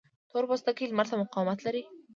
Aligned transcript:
تور 0.29 0.43
پوستکی 0.49 0.85
لمر 0.87 1.05
ته 1.09 1.15
مقاومت 1.23 1.59
لري 1.65 1.83